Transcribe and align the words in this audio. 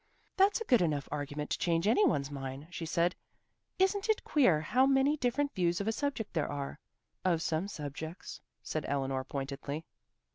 "That's 0.35 0.59
a 0.59 0.63
good 0.65 0.81
enough 0.81 1.07
argument 1.11 1.51
to 1.51 1.59
change 1.59 1.85
any 1.87 2.03
one's 2.07 2.31
mind," 2.31 2.65
she 2.71 2.87
said. 2.87 3.15
"Isn't 3.77 4.09
it 4.09 4.23
queer 4.23 4.59
how 4.59 4.87
many 4.87 5.15
different 5.15 5.53
views 5.53 5.79
of 5.79 5.87
a 5.87 5.91
subject 5.91 6.33
there 6.33 6.49
are?" 6.51 6.79
"Of 7.23 7.43
some 7.43 7.67
subjects," 7.67 8.41
said 8.63 8.83
Eleanor 8.87 9.23
pointedly. 9.23 9.85